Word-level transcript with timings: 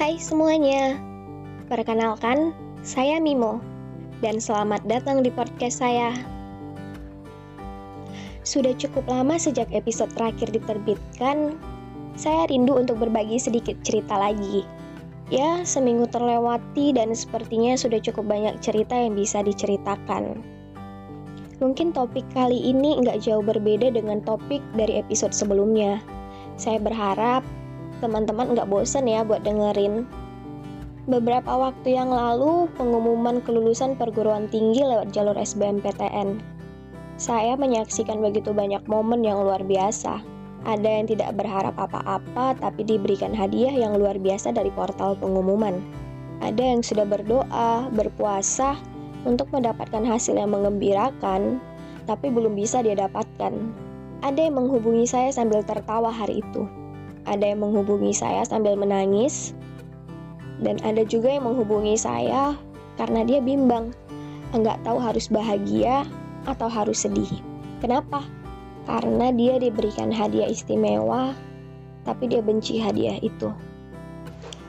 Hai 0.00 0.16
semuanya, 0.16 0.96
perkenalkan 1.68 2.56
saya 2.80 3.20
Mimo 3.20 3.60
dan 4.24 4.40
selamat 4.40 4.80
datang 4.88 5.20
di 5.20 5.28
podcast 5.28 5.84
saya. 5.84 6.16
Sudah 8.40 8.72
cukup 8.72 9.04
lama 9.04 9.36
sejak 9.36 9.68
episode 9.76 10.08
terakhir 10.16 10.48
diterbitkan, 10.48 11.60
saya 12.16 12.48
rindu 12.48 12.80
untuk 12.80 12.96
berbagi 12.96 13.36
sedikit 13.36 13.76
cerita 13.84 14.16
lagi. 14.16 14.64
Ya, 15.28 15.60
seminggu 15.68 16.08
terlewati 16.08 16.96
dan 16.96 17.12
sepertinya 17.12 17.76
sudah 17.76 18.00
cukup 18.00 18.32
banyak 18.32 18.56
cerita 18.64 18.96
yang 18.96 19.12
bisa 19.12 19.44
diceritakan. 19.44 20.40
Mungkin 21.60 21.92
topik 21.92 22.24
kali 22.32 22.56
ini 22.56 22.96
nggak 23.04 23.20
jauh 23.20 23.44
berbeda 23.44 23.92
dengan 23.92 24.24
topik 24.24 24.64
dari 24.72 24.96
episode 24.96 25.36
sebelumnya. 25.36 26.00
Saya 26.56 26.80
berharap 26.80 27.44
teman-teman 28.00 28.56
nggak 28.56 28.64
bosan 28.72 29.04
ya 29.04 29.20
buat 29.20 29.44
dengerin. 29.44 30.08
Beberapa 31.04 31.52
waktu 31.52 32.00
yang 32.00 32.08
lalu, 32.08 32.64
pengumuman 32.80 33.44
kelulusan 33.44 33.92
perguruan 34.00 34.48
tinggi 34.48 34.80
lewat 34.80 35.12
jalur 35.12 35.36
SBMPTN. 35.36 36.40
Saya 37.20 37.60
menyaksikan 37.60 38.24
begitu 38.24 38.56
banyak 38.56 38.80
momen 38.88 39.20
yang 39.20 39.44
luar 39.44 39.60
biasa. 39.60 40.24
Ada 40.64 40.88
yang 40.88 41.06
tidak 41.12 41.36
berharap 41.36 41.76
apa-apa, 41.76 42.56
tapi 42.56 42.88
diberikan 42.88 43.36
hadiah 43.36 43.72
yang 43.72 43.96
luar 44.00 44.16
biasa 44.16 44.52
dari 44.56 44.72
portal 44.72 45.12
pengumuman. 45.16 45.80
Ada 46.40 46.72
yang 46.72 46.80
sudah 46.80 47.04
berdoa, 47.04 47.88
berpuasa, 47.92 48.80
untuk 49.24 49.48
mendapatkan 49.52 50.04
hasil 50.04 50.36
yang 50.36 50.52
mengembirakan, 50.52 51.60
tapi 52.08 52.32
belum 52.32 52.56
bisa 52.56 52.80
dia 52.80 52.96
dapatkan. 52.96 53.52
Ada 54.20 54.48
yang 54.48 54.60
menghubungi 54.60 55.08
saya 55.08 55.32
sambil 55.32 55.64
tertawa 55.64 56.12
hari 56.12 56.44
itu 56.44 56.68
ada 57.28 57.44
yang 57.44 57.60
menghubungi 57.60 58.14
saya 58.16 58.46
sambil 58.46 58.76
menangis, 58.78 59.52
dan 60.60 60.80
ada 60.84 61.04
juga 61.04 61.32
yang 61.32 61.48
menghubungi 61.48 61.96
saya 61.96 62.56
karena 62.96 63.24
dia 63.24 63.40
bimbang, 63.40 63.92
enggak 64.52 64.80
tahu 64.84 65.00
harus 65.00 65.28
bahagia 65.28 66.04
atau 66.48 66.68
harus 66.68 67.04
sedih. 67.04 67.30
Kenapa? 67.80 68.24
Karena 68.88 69.32
dia 69.32 69.60
diberikan 69.60 70.08
hadiah 70.08 70.48
istimewa, 70.48 71.36
tapi 72.04 72.28
dia 72.28 72.40
benci 72.40 72.80
hadiah 72.80 73.20
itu. 73.20 73.52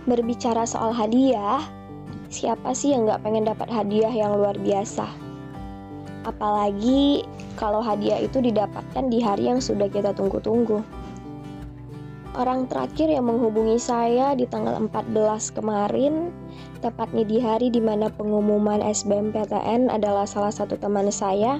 Berbicara 0.07 0.67
soal 0.67 0.91
hadiah, 0.91 1.63
siapa 2.31 2.71
sih 2.71 2.95
yang 2.95 3.03
nggak 3.03 3.21
pengen 3.27 3.43
dapat 3.43 3.67
hadiah 3.67 4.09
yang 4.09 4.39
luar 4.39 4.55
biasa? 4.55 5.05
Apalagi 6.23 7.27
kalau 7.59 7.83
hadiah 7.83 8.23
itu 8.23 8.39
didapatkan 8.39 9.11
di 9.11 9.19
hari 9.19 9.51
yang 9.51 9.59
sudah 9.59 9.91
kita 9.91 10.15
tunggu-tunggu. 10.15 10.79
Orang 12.31 12.71
terakhir 12.71 13.11
yang 13.11 13.27
menghubungi 13.27 13.75
saya 13.75 14.31
di 14.39 14.47
tanggal 14.47 14.79
14 14.79 15.51
kemarin, 15.51 16.31
tepatnya 16.79 17.27
di 17.27 17.43
hari 17.43 17.67
di 17.67 17.83
mana 17.83 18.07
pengumuman 18.07 18.79
SBMPTN 18.79 19.91
adalah 19.91 20.23
salah 20.23 20.55
satu 20.55 20.79
teman 20.79 21.11
saya 21.11 21.59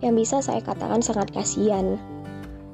yang 0.00 0.16
bisa 0.16 0.40
saya 0.40 0.64
katakan 0.64 1.04
sangat 1.04 1.28
kasihan. 1.36 2.00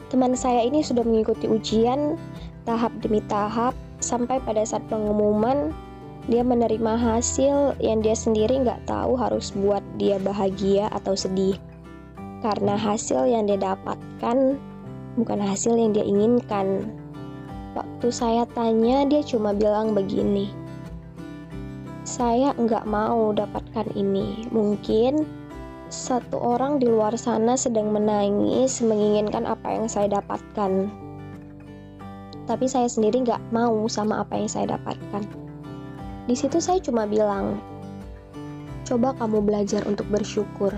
Teman 0.07 0.39
saya 0.39 0.63
ini 0.63 0.87
sudah 0.87 1.03
mengikuti 1.03 1.51
ujian 1.51 2.15
tahap 2.63 2.95
demi 3.03 3.19
tahap 3.27 3.75
sampai 3.99 4.39
pada 4.47 4.63
saat 4.63 4.87
pengumuman 4.87 5.75
dia 6.27 6.43
menerima 6.43 6.99
hasil 6.99 7.79
yang 7.79 8.03
dia 8.03 8.19
sendiri 8.19 8.59
nggak 8.67 8.83
tahu 8.91 9.15
harus 9.15 9.55
buat 9.55 9.83
dia 9.95 10.19
bahagia 10.19 10.91
atau 10.91 11.15
sedih. 11.15 11.55
Karena 12.43 12.75
hasil 12.75 13.31
yang 13.31 13.47
dia 13.47 13.59
dapatkan 13.59 14.59
bukan 15.15 15.39
hasil 15.39 15.79
yang 15.79 15.95
dia 15.95 16.03
inginkan. 16.03 16.91
Waktu 17.79 18.09
saya 18.11 18.43
tanya, 18.57 19.07
dia 19.07 19.23
cuma 19.23 19.55
bilang 19.55 19.95
begini. 19.95 20.51
Saya 22.03 22.51
nggak 22.59 22.89
mau 22.91 23.31
dapatkan 23.31 23.87
ini. 23.95 24.51
Mungkin 24.51 25.23
satu 25.87 26.43
orang 26.43 26.83
di 26.83 26.91
luar 26.91 27.15
sana 27.15 27.55
sedang 27.55 27.95
menangis 27.95 28.83
menginginkan 28.83 29.47
apa 29.47 29.79
yang 29.79 29.87
saya 29.87 30.19
dapatkan. 30.19 30.91
Tapi 32.47 32.67
saya 32.67 32.91
sendiri 32.91 33.23
nggak 33.23 33.43
mau 33.55 33.87
sama 33.87 34.27
apa 34.27 34.35
yang 34.39 34.51
saya 34.51 34.75
dapatkan. 34.75 35.46
Di 36.27 36.35
situ 36.35 36.59
saya 36.59 36.83
cuma 36.83 37.07
bilang, 37.07 37.63
coba 38.83 39.15
kamu 39.15 39.43
belajar 39.47 39.87
untuk 39.87 40.07
bersyukur 40.11 40.75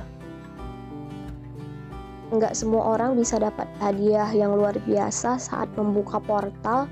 nggak 2.28 2.52
semua 2.52 2.92
orang 2.92 3.16
bisa 3.16 3.40
dapat 3.40 3.64
hadiah 3.80 4.28
yang 4.36 4.52
luar 4.52 4.76
biasa 4.84 5.40
saat 5.40 5.68
membuka 5.80 6.20
portal 6.20 6.84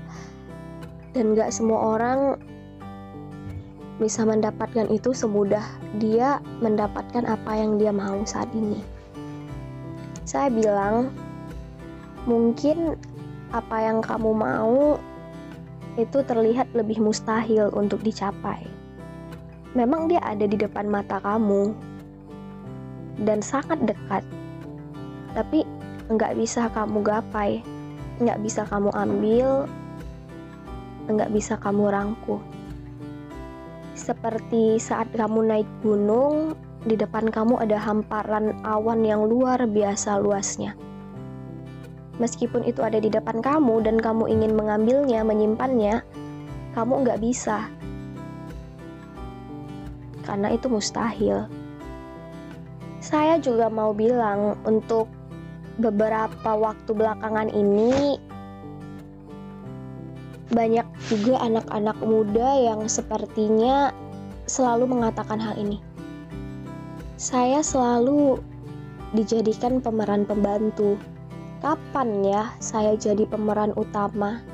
dan 1.13 1.37
nggak 1.37 1.53
semua 1.53 1.93
orang 1.93 2.41
bisa 4.01 4.25
mendapatkan 4.25 4.89
itu 4.89 5.13
semudah 5.13 5.61
dia 6.01 6.41
mendapatkan 6.61 7.25
apa 7.25 7.51
yang 7.57 7.81
dia 7.81 7.89
mau 7.89 8.21
saat 8.25 8.49
ini. 8.53 8.81
Saya 10.21 10.53
bilang, 10.53 11.09
mungkin 12.29 12.93
apa 13.53 13.77
yang 13.81 14.05
kamu 14.05 14.37
mau 14.37 15.01
itu 15.97 16.21
terlihat 16.23 16.69
lebih 16.77 17.01
mustahil 17.01 17.73
untuk 17.73 18.05
dicapai. 18.05 18.63
Memang 19.73 20.07
dia 20.07 20.21
ada 20.23 20.45
di 20.45 20.55
depan 20.55 20.87
mata 20.87 21.17
kamu 21.19 21.73
dan 23.25 23.41
sangat 23.41 23.81
dekat 23.81 24.21
tapi 25.33 25.65
nggak 26.09 26.37
bisa 26.37 26.69
kamu 26.73 27.01
gapai 27.01 27.61
nggak 28.21 28.41
bisa 28.41 28.65
kamu 28.69 28.89
ambil 28.93 29.65
nggak 31.09 31.29
bisa 31.33 31.57
kamu 31.57 31.89
rangkuh 31.89 32.41
seperti 33.97 34.77
saat 34.77 35.09
kamu 35.13 35.45
naik 35.49 35.69
gunung 35.81 36.53
di 36.85 36.93
depan 36.93 37.29
kamu 37.33 37.57
ada 37.57 37.81
hamparan 37.81 38.53
awan 38.61 39.01
yang 39.01 39.25
luar 39.25 39.65
biasa 39.65 40.21
luasnya 40.21 40.77
meskipun 42.17 42.65
itu 42.65 42.81
ada 42.85 42.97
di 43.01 43.09
depan 43.09 43.41
kamu 43.41 43.81
dan 43.85 43.97
kamu 44.01 44.29
ingin 44.29 44.53
mengambilnya 44.53 45.21
menyimpannya 45.25 46.01
kamu 46.73 46.93
nggak 47.05 47.21
bisa 47.21 47.69
karena 50.25 50.53
itu 50.53 50.67
mustahil 50.67 51.47
saya 52.99 53.39
juga 53.39 53.71
mau 53.71 53.95
bilang 53.95 54.59
untuk 54.67 55.07
beberapa 55.77 56.51
waktu 56.57 56.91
belakangan 56.91 57.53
ini 57.53 58.17
banyak 60.47 60.87
juga 61.11 61.43
anak-anak 61.43 61.97
muda 62.01 62.49
yang 62.55 62.87
sepertinya 62.87 63.91
selalu 64.47 64.87
mengatakan 64.87 65.37
hal 65.43 65.59
ini. 65.59 65.83
Saya 67.19 67.59
selalu 67.59 68.39
dijadikan 69.11 69.83
pemeran 69.83 70.23
pembantu. 70.23 70.95
Kapan 71.57 72.21
ya 72.21 72.53
saya 72.61 72.93
jadi 72.93 73.25
pemeran 73.25 73.73
utama? 73.73 74.45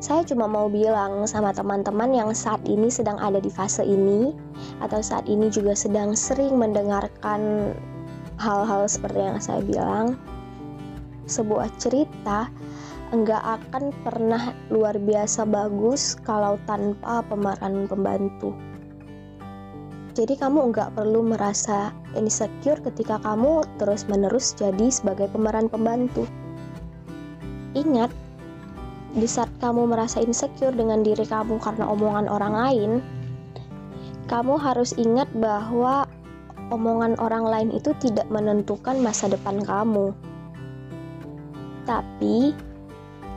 Saya 0.00 0.24
cuma 0.24 0.48
mau 0.48 0.72
bilang 0.72 1.28
sama 1.28 1.52
teman-teman 1.52 2.08
yang 2.14 2.30
saat 2.32 2.64
ini 2.64 2.88
sedang 2.88 3.20
ada 3.20 3.36
di 3.36 3.52
fase 3.52 3.84
ini, 3.84 4.32
atau 4.80 5.04
saat 5.04 5.28
ini 5.28 5.52
juga 5.52 5.76
sedang 5.76 6.16
sering 6.16 6.56
mendengarkan 6.56 7.74
hal-hal 8.40 8.88
seperti 8.88 9.20
yang 9.20 9.42
saya 9.44 9.60
bilang, 9.60 10.16
sebuah 11.28 11.68
cerita 11.76 12.48
enggak 13.12 13.44
akan 13.44 13.92
pernah 14.06 14.56
luar 14.72 14.96
biasa 14.96 15.44
bagus 15.44 16.16
kalau 16.24 16.56
tanpa 16.64 17.20
pemeran 17.28 17.84
pembantu. 17.84 18.56
Jadi 20.18 20.34
kamu 20.34 20.74
enggak 20.74 20.98
perlu 20.98 21.22
merasa 21.22 21.94
insecure 22.18 22.82
ketika 22.82 23.22
kamu 23.22 23.62
terus-menerus 23.78 24.50
jadi 24.58 24.90
sebagai 24.90 25.30
pemeran 25.30 25.70
pembantu. 25.70 26.26
Ingat, 27.78 28.10
di 29.14 29.30
saat 29.30 29.46
kamu 29.62 29.86
merasa 29.86 30.18
insecure 30.18 30.74
dengan 30.74 31.06
diri 31.06 31.22
kamu 31.22 31.62
karena 31.62 31.86
omongan 31.86 32.26
orang 32.26 32.50
lain, 32.50 32.90
kamu 34.26 34.58
harus 34.58 34.90
ingat 34.98 35.30
bahwa 35.38 36.02
omongan 36.74 37.14
orang 37.22 37.46
lain 37.46 37.70
itu 37.70 37.94
tidak 38.02 38.26
menentukan 38.26 38.98
masa 38.98 39.30
depan 39.30 39.62
kamu. 39.62 40.10
Tapi, 41.86 42.58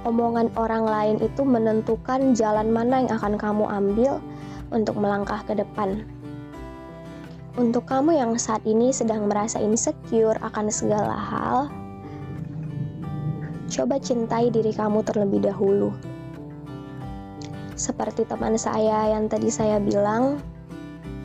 omongan 0.09 0.49
orang 0.57 0.89
lain 0.89 1.17
itu 1.21 1.45
menentukan 1.45 2.33
jalan 2.33 2.73
mana 2.73 3.05
yang 3.05 3.21
akan 3.21 3.37
kamu 3.37 3.69
ambil 3.69 4.17
untuk 4.73 4.97
melangkah 4.97 5.45
ke 5.45 5.53
depan. 5.53 6.01
Untuk 7.59 7.83
kamu 7.87 8.15
yang 8.15 8.31
saat 8.39 8.63
ini 8.63 8.95
sedang 8.95 9.27
merasa 9.27 9.59
insecure 9.59 10.39
akan 10.39 10.71
segala 10.71 11.15
hal, 11.15 11.57
coba 13.67 13.99
cintai 13.99 14.47
diri 14.47 14.71
kamu 14.71 15.03
terlebih 15.03 15.43
dahulu. 15.43 15.91
Seperti 17.75 18.23
teman 18.23 18.55
saya 18.55 19.11
yang 19.11 19.27
tadi 19.27 19.51
saya 19.51 19.81
bilang, 19.83 20.39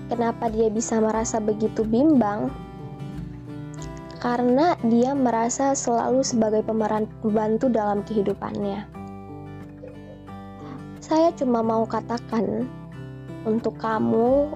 Kenapa 0.07 0.47
dia 0.47 0.71
bisa 0.71 1.03
merasa 1.03 1.43
begitu 1.43 1.83
bimbang? 1.83 2.47
karena 4.27 4.75
dia 4.83 5.15
merasa 5.15 5.77
selalu 5.77 6.25
sebagai 6.27 6.67
pemeran 6.67 7.07
pembantu 7.23 7.71
dalam 7.71 8.03
kehidupannya. 8.03 8.83
Saya 10.99 11.31
cuma 11.39 11.63
mau 11.63 11.87
katakan 11.87 12.67
untuk 13.47 13.79
kamu 13.79 14.51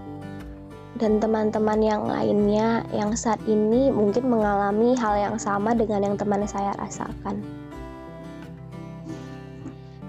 dan 0.99 1.23
teman-teman 1.23 1.79
yang 1.79 2.03
lainnya 2.09 2.83
yang 2.91 3.15
saat 3.15 3.39
ini 3.47 3.95
mungkin 3.95 4.27
mengalami 4.27 4.99
hal 4.99 5.15
yang 5.15 5.37
sama 5.39 5.71
dengan 5.77 6.03
yang 6.03 6.17
teman 6.19 6.43
saya 6.51 6.75
rasakan. 6.81 7.39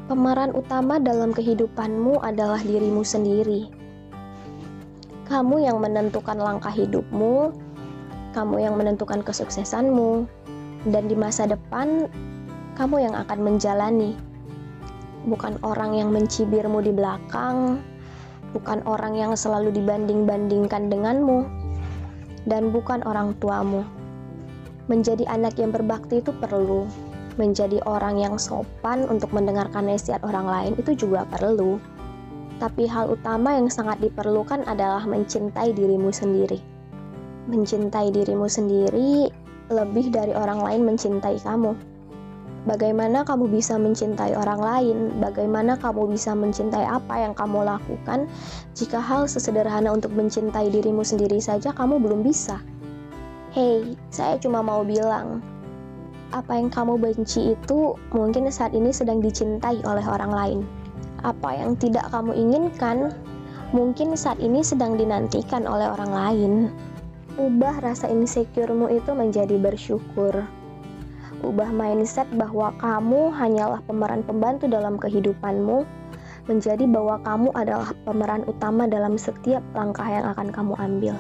Pemeran 0.10 0.52
utama 0.58 0.98
dalam 0.98 1.32
kehidupanmu 1.32 2.20
adalah 2.20 2.60
dirimu 2.60 3.06
sendiri. 3.06 3.70
Kamu 5.30 5.64
yang 5.64 5.80
menentukan 5.80 6.36
langkah 6.36 6.74
hidupmu, 6.74 7.56
kamu 8.36 8.56
yang 8.60 8.76
menentukan 8.76 9.24
kesuksesanmu, 9.24 10.28
dan 10.92 11.08
di 11.08 11.16
masa 11.16 11.48
depan 11.48 12.12
kamu 12.76 13.08
yang 13.08 13.16
akan 13.16 13.40
menjalani. 13.40 14.20
Bukan 15.24 15.62
orang 15.64 15.96
yang 15.96 16.12
mencibirmu 16.12 16.84
di 16.84 16.92
belakang, 16.92 17.80
bukan 18.52 18.84
orang 18.88 19.16
yang 19.16 19.34
selalu 19.36 19.72
dibanding-bandingkan 19.76 20.92
denganmu, 20.92 21.48
dan 22.48 22.72
bukan 22.72 23.04
orang 23.08 23.36
tuamu. 23.40 23.84
Menjadi 24.90 25.28
anak 25.30 25.56
yang 25.60 25.72
berbakti 25.72 26.20
itu 26.20 26.34
perlu. 26.36 26.88
Menjadi 27.40 27.80
orang 27.88 28.20
yang 28.20 28.36
sopan 28.36 29.08
untuk 29.08 29.32
mendengarkan 29.32 29.88
nasihat 29.88 30.20
orang 30.28 30.48
lain 30.52 30.74
itu 30.76 31.08
juga 31.08 31.24
perlu. 31.32 31.80
Tapi 32.60 32.86
hal 32.86 33.10
utama 33.10 33.56
yang 33.56 33.72
sangat 33.72 34.04
diperlukan 34.04 34.68
adalah 34.68 35.08
mencintai 35.08 35.72
dirimu 35.72 36.12
sendiri. 36.12 36.60
Mencintai 37.50 38.12
dirimu 38.14 38.46
sendiri 38.46 39.32
lebih 39.72 40.12
dari 40.12 40.36
orang 40.36 40.60
lain 40.60 40.84
mencintai 40.84 41.40
kamu 41.40 41.74
Bagaimana 42.62 43.26
kamu 43.26 43.50
bisa 43.50 43.74
mencintai 43.82 44.38
orang 44.38 44.62
lain? 44.62 44.98
Bagaimana 45.18 45.82
kamu 45.82 46.14
bisa 46.14 46.38
mencintai 46.38 46.86
apa 46.86 47.18
yang 47.18 47.34
kamu 47.34 47.66
lakukan 47.66 48.30
jika 48.78 49.02
hal 49.02 49.26
sesederhana 49.26 49.90
untuk 49.90 50.14
mencintai 50.14 50.70
dirimu 50.70 51.02
sendiri 51.02 51.42
saja 51.42 51.74
kamu 51.74 51.98
belum 51.98 52.22
bisa? 52.22 52.62
Hei, 53.58 53.98
saya 54.14 54.38
cuma 54.38 54.62
mau 54.62 54.86
bilang, 54.86 55.42
apa 56.38 56.54
yang 56.54 56.70
kamu 56.70 57.02
benci 57.02 57.58
itu 57.58 57.98
mungkin 58.14 58.46
saat 58.54 58.78
ini 58.78 58.94
sedang 58.94 59.26
dicintai 59.26 59.82
oleh 59.82 60.06
orang 60.06 60.30
lain. 60.30 60.60
Apa 61.26 61.58
yang 61.58 61.74
tidak 61.82 62.14
kamu 62.14 62.38
inginkan 62.38 63.10
mungkin 63.74 64.14
saat 64.14 64.38
ini 64.38 64.62
sedang 64.62 65.02
dinantikan 65.02 65.66
oleh 65.66 65.90
orang 65.90 66.14
lain. 66.14 66.54
Ubah 67.42 67.82
rasa 67.82 68.06
insecuremu 68.06 69.02
itu 69.02 69.18
menjadi 69.18 69.58
bersyukur 69.58 70.46
ubah 71.42 71.70
mindset 71.74 72.30
bahwa 72.38 72.74
kamu 72.78 73.34
hanyalah 73.34 73.82
pemeran 73.86 74.22
pembantu 74.26 74.70
dalam 74.70 74.98
kehidupanmu, 74.98 75.84
menjadi 76.50 76.86
bahwa 76.90 77.22
kamu 77.22 77.50
adalah 77.54 77.94
pemeran 78.06 78.42
utama 78.50 78.90
dalam 78.90 79.18
setiap 79.20 79.62
langkah 79.78 80.06
yang 80.06 80.26
akan 80.34 80.50
kamu 80.50 80.74
ambil. 80.78 81.16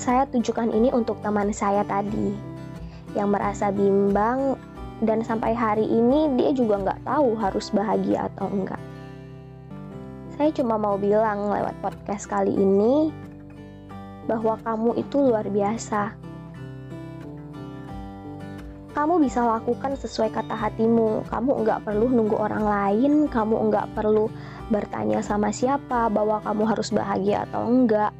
Saya 0.00 0.24
tujukan 0.32 0.72
ini 0.72 0.88
untuk 0.90 1.20
teman 1.20 1.52
saya 1.52 1.84
tadi, 1.84 2.32
yang 3.12 3.30
merasa 3.30 3.68
bimbang 3.70 4.56
dan 5.04 5.24
sampai 5.24 5.52
hari 5.52 5.84
ini 5.84 6.32
dia 6.36 6.50
juga 6.52 6.80
nggak 6.80 7.04
tahu 7.04 7.36
harus 7.36 7.68
bahagia 7.72 8.28
atau 8.32 8.48
enggak. 8.48 8.80
Saya 10.40 10.50
cuma 10.56 10.80
mau 10.80 10.96
bilang 10.96 11.52
lewat 11.52 11.76
podcast 11.84 12.24
kali 12.24 12.52
ini 12.56 13.12
bahwa 14.24 14.56
kamu 14.64 14.96
itu 15.00 15.16
luar 15.20 15.44
biasa 15.48 16.16
kamu 18.90 19.22
bisa 19.22 19.46
lakukan 19.46 19.94
sesuai 19.94 20.34
kata 20.34 20.54
hatimu. 20.54 21.22
Kamu 21.30 21.50
nggak 21.62 21.86
perlu 21.86 22.10
nunggu 22.10 22.36
orang 22.36 22.64
lain, 22.66 23.12
kamu 23.30 23.70
nggak 23.70 23.94
perlu 23.94 24.26
bertanya 24.70 25.22
sama 25.22 25.54
siapa 25.54 26.10
bahwa 26.10 26.42
kamu 26.42 26.62
harus 26.66 26.90
bahagia 26.90 27.46
atau 27.46 27.66
enggak. 27.70 28.10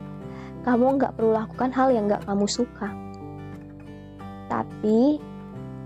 Kamu 0.63 1.01
nggak 1.01 1.19
perlu 1.19 1.35
lakukan 1.35 1.71
hal 1.75 1.89
yang 1.91 2.07
nggak 2.07 2.23
kamu 2.23 2.47
suka. 2.47 2.89
Tapi, 4.51 5.19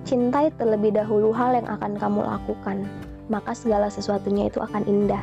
cintai 0.04 0.52
terlebih 0.56 0.96
dahulu 0.96 1.32
hal 1.32 1.56
yang 1.56 1.68
akan 1.68 1.96
kamu 1.96 2.20
lakukan, 2.24 2.88
maka 3.28 3.52
segala 3.56 3.88
sesuatunya 3.88 4.48
itu 4.48 4.60
akan 4.60 4.84
indah. 4.88 5.20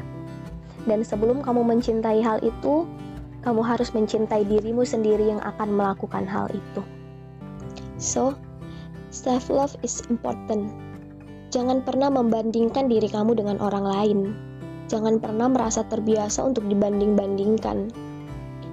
Dan 0.89 1.05
sebelum 1.05 1.45
kamu 1.45 1.61
mencintai 1.61 2.21
hal 2.25 2.41
itu, 2.41 2.85
kamu 3.41 3.61
harus 3.65 3.89
mencintai 3.93 4.45
dirimu 4.45 4.85
sendiri 4.85 5.33
yang 5.33 5.41
akan 5.41 5.73
melakukan 5.73 6.25
hal 6.25 6.49
itu. 6.53 6.81
So, 8.01 8.33
Self 9.11 9.51
love 9.51 9.75
is 9.83 9.99
important. 10.07 10.71
Jangan 11.51 11.83
pernah 11.83 12.07
membandingkan 12.07 12.87
diri 12.87 13.11
kamu 13.11 13.35
dengan 13.35 13.59
orang 13.59 13.83
lain. 13.83 14.19
Jangan 14.87 15.19
pernah 15.19 15.51
merasa 15.51 15.83
terbiasa 15.83 16.47
untuk 16.47 16.63
dibanding-bandingkan. 16.71 17.91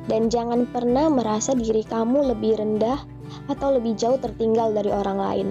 Dan 0.07 0.31
jangan 0.31 0.63
pernah 0.71 1.11
merasa 1.11 1.59
diri 1.59 1.83
kamu 1.83 2.31
lebih 2.31 2.55
rendah 2.55 3.03
atau 3.51 3.75
lebih 3.75 3.99
jauh 3.99 4.15
tertinggal 4.23 4.71
dari 4.71 4.95
orang 4.95 5.19
lain. 5.19 5.49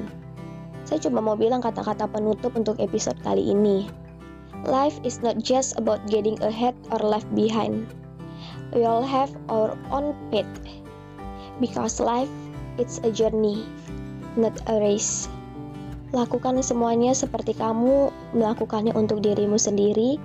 Saya 0.88 1.04
cuma 1.04 1.19
mau 1.19 1.36
bilang 1.36 1.60
kata-kata 1.60 2.07
penutup 2.07 2.56
untuk 2.56 2.80
episode 2.80 3.19
kali 3.28 3.44
ini. 3.44 3.92
Life 4.63 5.04
is 5.04 5.19
not 5.19 5.36
just 5.44 5.75
about 5.75 6.00
getting 6.07 6.40
ahead 6.40 6.80
or 6.95 7.04
left 7.04 7.28
behind. 7.36 7.92
We 8.72 8.88
all 8.88 9.04
have 9.04 9.36
our 9.51 9.75
own 9.92 10.16
path. 10.31 10.48
Because 11.60 12.00
life 12.00 12.31
it's 12.80 13.04
a 13.04 13.12
journey 13.12 13.68
not 14.39 14.56
a 14.69 14.78
race. 14.80 15.28
Lakukan 16.16 16.63
semuanya 16.63 17.12
seperti 17.12 17.51
kamu 17.51 18.13
melakukannya 18.31 18.95
untuk 18.95 19.19
dirimu 19.19 19.60
sendiri, 19.60 20.16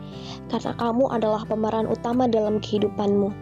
karena 0.46 0.78
kamu 0.78 1.10
adalah 1.10 1.42
pemeran 1.42 1.90
utama 1.90 2.30
dalam 2.30 2.62
kehidupanmu. 2.62 3.34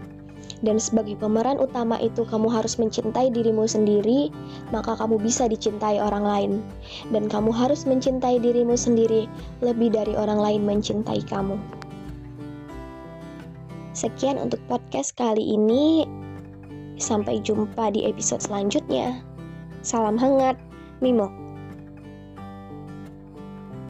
Dan 0.64 0.76
sebagai 0.81 1.17
pemeran 1.20 1.61
utama 1.61 2.00
itu, 2.00 2.25
kamu 2.25 2.49
harus 2.49 2.81
mencintai 2.81 3.28
dirimu 3.32 3.69
sendiri, 3.69 4.32
maka 4.72 4.96
kamu 4.96 5.20
bisa 5.20 5.49
dicintai 5.49 6.00
orang 6.00 6.25
lain, 6.25 6.52
dan 7.12 7.28
kamu 7.28 7.52
harus 7.52 7.84
mencintai 7.84 8.40
dirimu 8.40 8.73
sendiri 8.73 9.28
lebih 9.61 9.93
dari 9.93 10.16
orang 10.16 10.40
lain 10.40 10.64
mencintai 10.64 11.20
kamu. 11.28 11.61
Sekian 13.93 14.40
untuk 14.40 14.61
podcast 14.64 15.12
kali 15.12 15.44
ini. 15.44 16.08
Sampai 17.00 17.40
jumpa 17.40 17.96
di 17.96 18.05
episode 18.05 18.44
selanjutnya. 18.44 19.25
Salam 19.81 20.21
hangat, 20.21 20.61
Mimo. 21.00 21.50